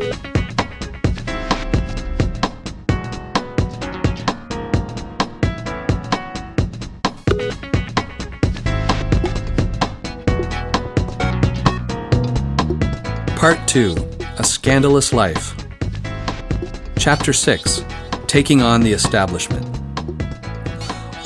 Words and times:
Part 0.00 0.08
2 13.68 13.94
A 14.38 14.44
Scandalous 14.44 15.12
Life. 15.12 15.54
Chapter 16.96 17.34
6 17.34 17.84
Taking 18.26 18.62
on 18.62 18.80
the 18.80 18.92
Establishment. 18.92 19.66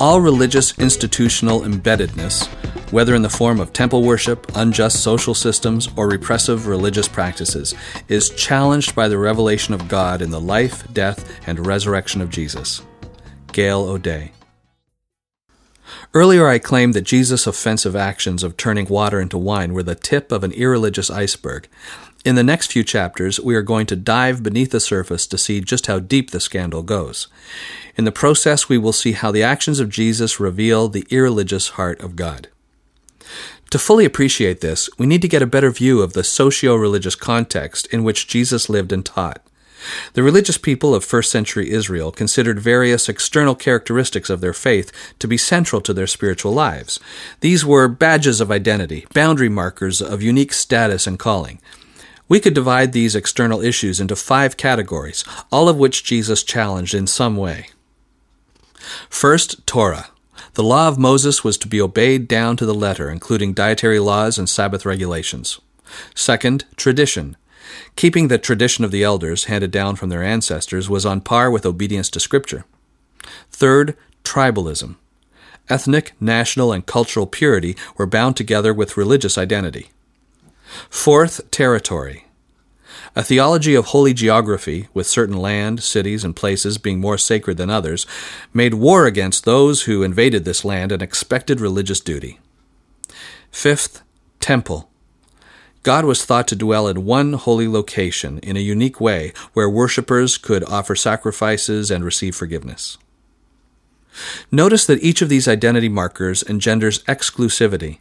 All 0.01 0.19
religious 0.19 0.77
institutional 0.79 1.61
embeddedness, 1.61 2.49
whether 2.95 3.13
in 3.13 3.23
the 3.23 3.29
form 3.29 3.59
of 3.59 3.73
temple 3.73 4.03
worship, 4.03 4.49
unjust 4.55 5.03
social 5.03 5.33
systems, 5.33 5.89
or 5.97 6.07
repressive 6.07 6.65
religious 6.65 7.09
practices, 7.09 7.75
is 8.07 8.29
challenged 8.29 8.95
by 8.95 9.09
the 9.09 9.17
revelation 9.17 9.73
of 9.73 9.89
God 9.89 10.21
in 10.21 10.29
the 10.29 10.39
life, 10.39 10.87
death, 10.93 11.29
and 11.45 11.67
resurrection 11.67 12.21
of 12.21 12.29
Jesus. 12.29 12.83
Gail 13.51 13.81
O'Day. 13.81 14.31
Earlier, 16.13 16.47
I 16.47 16.57
claimed 16.57 16.93
that 16.93 17.01
Jesus' 17.01 17.45
offensive 17.45 17.97
actions 17.97 18.43
of 18.43 18.55
turning 18.55 18.87
water 18.87 19.19
into 19.19 19.37
wine 19.37 19.73
were 19.73 19.83
the 19.83 19.95
tip 19.95 20.31
of 20.31 20.45
an 20.45 20.53
irreligious 20.53 21.09
iceberg. 21.09 21.67
In 22.23 22.35
the 22.35 22.43
next 22.43 22.71
few 22.71 22.85
chapters, 22.85 23.41
we 23.41 23.55
are 23.55 23.61
going 23.61 23.87
to 23.87 23.97
dive 23.97 24.41
beneath 24.41 24.71
the 24.71 24.79
surface 24.79 25.27
to 25.27 25.37
see 25.37 25.59
just 25.59 25.87
how 25.87 25.99
deep 25.99 26.31
the 26.31 26.39
scandal 26.39 26.81
goes. 26.81 27.27
In 27.97 28.05
the 28.05 28.13
process, 28.13 28.69
we 28.69 28.77
will 28.77 28.93
see 28.93 29.11
how 29.11 29.33
the 29.33 29.43
actions 29.43 29.81
of 29.81 29.89
Jesus 29.89 30.39
reveal 30.39 30.87
the 30.87 31.05
irreligious 31.09 31.71
heart 31.71 31.99
of 31.99 32.15
God. 32.15 32.47
To 33.71 33.79
fully 33.79 34.05
appreciate 34.05 34.61
this, 34.61 34.89
we 34.97 35.05
need 35.05 35.21
to 35.21 35.27
get 35.27 35.41
a 35.41 35.47
better 35.47 35.71
view 35.71 36.01
of 36.01 36.13
the 36.13 36.23
socio 36.23 36.75
religious 36.75 37.15
context 37.15 37.87
in 37.87 38.03
which 38.03 38.27
Jesus 38.27 38.69
lived 38.69 38.91
and 38.91 39.05
taught. 39.05 39.41
The 40.13 40.23
religious 40.23 40.57
people 40.57 40.95
of 40.95 41.03
first 41.03 41.31
century 41.31 41.71
Israel 41.71 42.11
considered 42.11 42.59
various 42.59 43.09
external 43.09 43.55
characteristics 43.55 44.29
of 44.29 44.41
their 44.41 44.53
faith 44.53 44.91
to 45.19 45.27
be 45.27 45.37
central 45.37 45.81
to 45.81 45.93
their 45.93 46.07
spiritual 46.07 46.53
lives. 46.53 46.99
These 47.41 47.65
were 47.65 47.87
badges 47.87 48.41
of 48.41 48.51
identity, 48.51 49.05
boundary 49.13 49.49
markers 49.49 50.01
of 50.01 50.21
unique 50.21 50.53
status 50.53 51.05
and 51.05 51.19
calling. 51.19 51.59
We 52.27 52.39
could 52.39 52.55
divide 52.55 52.91
these 52.91 53.15
external 53.15 53.61
issues 53.61 53.99
into 53.99 54.15
five 54.15 54.57
categories, 54.57 55.23
all 55.51 55.69
of 55.69 55.77
which 55.77 56.03
Jesus 56.03 56.43
challenged 56.43 56.95
in 56.95 57.05
some 57.05 57.37
way. 57.37 57.67
First, 59.09 59.65
Torah. 59.67 60.07
The 60.55 60.63
law 60.63 60.87
of 60.87 60.97
Moses 60.97 61.43
was 61.43 61.57
to 61.59 61.67
be 61.67 61.81
obeyed 61.81 62.29
down 62.29 62.55
to 62.57 62.65
the 62.65 62.73
letter, 62.73 63.09
including 63.09 63.53
dietary 63.53 63.99
laws 63.99 64.37
and 64.37 64.47
Sabbath 64.47 64.85
regulations. 64.85 65.59
Second, 66.15 66.63
tradition. 66.77 67.35
Keeping 67.97 68.29
the 68.29 68.37
tradition 68.37 68.85
of 68.85 68.91
the 68.91 69.03
elders, 69.03 69.45
handed 69.45 69.71
down 69.71 69.97
from 69.97 70.07
their 70.07 70.23
ancestors, 70.23 70.89
was 70.89 71.05
on 71.05 71.19
par 71.19 71.51
with 71.51 71.65
obedience 71.65 72.09
to 72.11 72.21
Scripture. 72.21 72.63
Third, 73.51 73.97
tribalism. 74.23 74.95
Ethnic, 75.67 76.13
national, 76.21 76.71
and 76.71 76.85
cultural 76.85 77.27
purity 77.27 77.75
were 77.97 78.05
bound 78.05 78.37
together 78.37 78.73
with 78.73 78.95
religious 78.95 79.37
identity. 79.37 79.89
Fourth, 80.89 81.51
territory. 81.51 82.24
A 83.17 83.23
theology 83.23 83.75
of 83.75 83.85
holy 83.85 84.13
geography, 84.13 84.89
with 84.93 85.07
certain 85.07 85.37
land, 85.37 85.81
cities, 85.81 86.25
and 86.25 86.35
places 86.35 86.77
being 86.77 86.99
more 86.99 87.17
sacred 87.17 87.55
than 87.55 87.69
others, 87.69 88.05
made 88.53 88.73
war 88.73 89.05
against 89.05 89.45
those 89.45 89.83
who 89.83 90.03
invaded 90.03 90.43
this 90.43 90.65
land 90.65 90.91
and 90.91 91.01
expected 91.01 91.61
religious 91.61 92.01
duty. 92.01 92.39
Fifth, 93.51 94.01
temple. 94.41 94.89
God 95.81 96.03
was 96.03 96.25
thought 96.25 96.47
to 96.49 96.57
dwell 96.57 96.89
in 96.89 97.05
one 97.05 97.33
holy 97.33 97.69
location 97.69 98.39
in 98.39 98.57
a 98.57 98.59
unique 98.59 98.99
way 98.99 99.31
where 99.53 99.69
worshippers 99.69 100.37
could 100.37 100.63
offer 100.65 100.95
sacrifices 100.95 101.89
and 101.89 102.03
receive 102.03 102.35
forgiveness. 102.35 102.97
Notice 104.51 104.85
that 104.87 105.03
each 105.03 105.21
of 105.21 105.29
these 105.29 105.47
identity 105.47 105.87
markers 105.87 106.43
engenders 106.43 107.03
exclusivity. 107.03 107.99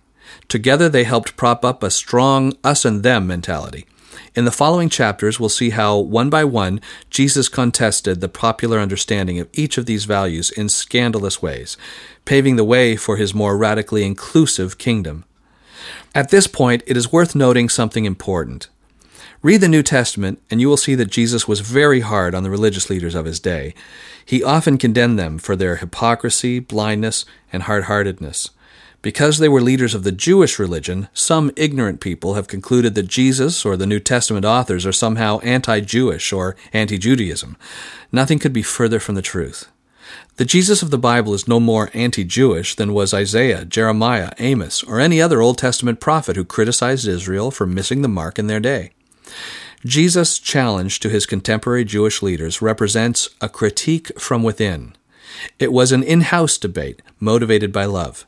Together 0.48 0.88
they 0.88 1.04
helped 1.04 1.36
prop 1.36 1.64
up 1.64 1.82
a 1.82 1.90
strong 1.90 2.54
us 2.64 2.84
and 2.84 3.02
them 3.02 3.28
mentality. 3.28 3.86
In 4.34 4.44
the 4.44 4.50
following 4.50 4.88
chapters, 4.88 5.38
we'll 5.38 5.48
see 5.48 5.70
how, 5.70 5.98
one 5.98 6.30
by 6.30 6.44
one, 6.44 6.80
Jesus 7.10 7.48
contested 7.48 8.20
the 8.20 8.28
popular 8.28 8.78
understanding 8.78 9.38
of 9.38 9.48
each 9.52 9.78
of 9.78 9.86
these 9.86 10.04
values 10.04 10.50
in 10.50 10.68
scandalous 10.68 11.40
ways, 11.40 11.76
paving 12.24 12.56
the 12.56 12.64
way 12.64 12.96
for 12.96 13.16
his 13.16 13.34
more 13.34 13.56
radically 13.56 14.04
inclusive 14.04 14.78
kingdom. 14.78 15.24
At 16.14 16.30
this 16.30 16.46
point, 16.46 16.82
it 16.86 16.96
is 16.96 17.12
worth 17.12 17.34
noting 17.34 17.68
something 17.68 18.04
important. 18.04 18.68
Read 19.42 19.60
the 19.60 19.68
New 19.68 19.82
Testament, 19.82 20.40
and 20.50 20.60
you 20.60 20.68
will 20.68 20.78
see 20.78 20.94
that 20.94 21.10
Jesus 21.10 21.46
was 21.46 21.60
very 21.60 22.00
hard 22.00 22.34
on 22.34 22.44
the 22.44 22.50
religious 22.50 22.88
leaders 22.88 23.14
of 23.14 23.26
his 23.26 23.38
day. 23.38 23.74
He 24.24 24.42
often 24.42 24.78
condemned 24.78 25.18
them 25.18 25.36
for 25.38 25.54
their 25.54 25.76
hypocrisy, 25.76 26.60
blindness, 26.60 27.26
and 27.52 27.64
hard 27.64 27.84
heartedness. 27.84 28.48
Because 29.04 29.36
they 29.36 29.50
were 29.50 29.60
leaders 29.60 29.94
of 29.94 30.02
the 30.02 30.12
Jewish 30.12 30.58
religion, 30.58 31.08
some 31.12 31.50
ignorant 31.56 32.00
people 32.00 32.34
have 32.34 32.48
concluded 32.48 32.94
that 32.94 33.06
Jesus 33.06 33.62
or 33.62 33.76
the 33.76 33.86
New 33.86 34.00
Testament 34.00 34.46
authors 34.46 34.86
are 34.86 34.94
somehow 34.94 35.40
anti 35.40 35.80
Jewish 35.80 36.32
or 36.32 36.56
anti 36.72 36.96
Judaism. 36.96 37.58
Nothing 38.10 38.38
could 38.38 38.54
be 38.54 38.62
further 38.62 38.98
from 38.98 39.14
the 39.14 39.20
truth. 39.20 39.68
The 40.36 40.46
Jesus 40.46 40.80
of 40.80 40.90
the 40.90 40.96
Bible 40.96 41.34
is 41.34 41.46
no 41.46 41.60
more 41.60 41.90
anti 41.92 42.24
Jewish 42.24 42.76
than 42.76 42.94
was 42.94 43.12
Isaiah, 43.12 43.66
Jeremiah, 43.66 44.30
Amos, 44.38 44.82
or 44.82 45.00
any 45.00 45.20
other 45.20 45.42
Old 45.42 45.58
Testament 45.58 46.00
prophet 46.00 46.34
who 46.34 46.44
criticized 46.46 47.06
Israel 47.06 47.50
for 47.50 47.66
missing 47.66 48.00
the 48.00 48.08
mark 48.08 48.38
in 48.38 48.46
their 48.46 48.58
day. 48.58 48.92
Jesus' 49.84 50.38
challenge 50.38 50.98
to 51.00 51.10
his 51.10 51.26
contemporary 51.26 51.84
Jewish 51.84 52.22
leaders 52.22 52.62
represents 52.62 53.28
a 53.42 53.50
critique 53.50 54.18
from 54.18 54.42
within. 54.42 54.96
It 55.58 55.74
was 55.74 55.92
an 55.92 56.02
in 56.02 56.22
house 56.22 56.56
debate 56.56 57.02
motivated 57.20 57.70
by 57.70 57.84
love. 57.84 58.24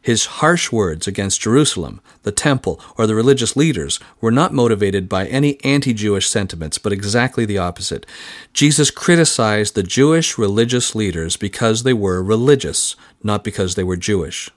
His 0.00 0.26
harsh 0.26 0.72
words 0.72 1.06
against 1.06 1.40
Jerusalem, 1.40 2.00
the 2.22 2.32
temple, 2.32 2.80
or 2.96 3.06
the 3.06 3.14
religious 3.14 3.56
leaders 3.56 4.00
were 4.20 4.30
not 4.30 4.52
motivated 4.52 5.08
by 5.08 5.26
any 5.26 5.62
anti 5.64 5.92
Jewish 5.92 6.28
sentiments, 6.28 6.78
but 6.78 6.92
exactly 6.92 7.44
the 7.44 7.58
opposite. 7.58 8.06
Jesus 8.52 8.90
criticized 8.90 9.74
the 9.74 9.82
Jewish 9.82 10.38
religious 10.38 10.94
leaders 10.94 11.36
because 11.36 11.82
they 11.82 11.94
were 11.94 12.22
religious, 12.22 12.96
not 13.22 13.44
because 13.44 13.74
they 13.74 13.84
were 13.84 13.96
Jewish. 13.96 14.50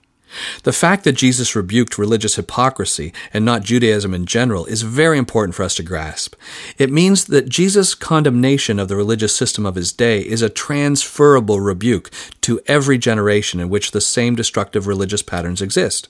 The 0.64 0.74
fact 0.74 1.03
that 1.03 1.14
Jesus 1.14 1.56
rebuked 1.56 1.97
religious 1.97 2.36
hypocrisy 2.36 3.14
and 3.34 3.44
not 3.44 3.64
Judaism 3.64 4.14
in 4.14 4.25
general 4.25 4.66
is 4.66 4.81
very 4.81 5.18
important 5.18 5.56
for 5.56 5.64
us 5.64 5.75
to 5.75 5.84
grasp. 5.84 6.36
It 6.78 6.92
means 6.92 7.25
that 7.25 7.50
Jesus' 7.50 7.96
condemnation 7.96 8.80
of 8.80 8.88
the 8.88 8.96
religious 8.96 9.36
system 9.36 9.66
of 9.66 9.75
his 9.75 9.91
day 9.91 10.22
is 10.22 10.41
a 10.41 10.50
transferable 10.50 11.59
rebuke 11.59 12.09
to 12.41 12.59
every 12.68 12.97
generation 12.97 13.59
in 13.59 13.70
which 13.70 13.91
the 13.91 14.02
same 14.02 14.36
destructive 14.36 14.88
religious 14.88 15.22
patterns 15.22 15.62
exist. 15.62 16.09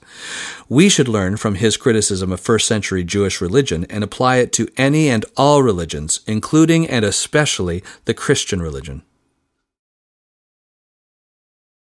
We 0.68 0.88
should 0.88 1.08
learn 1.08 1.36
from 1.36 1.56
his 1.56 1.76
criticism 1.76 2.32
of 2.32 2.40
first 2.40 2.66
century 2.66 3.04
Jewish 3.04 3.40
religion 3.40 3.86
and 3.90 4.02
apply 4.04 4.36
it 4.36 4.52
to 4.54 4.68
any 4.76 5.08
and 5.08 5.24
all 5.36 5.62
religions, 5.62 6.20
including 6.26 6.88
and 6.88 7.04
especially 7.04 7.82
the 8.04 8.14
Christian 8.14 8.62
religion. 8.62 9.02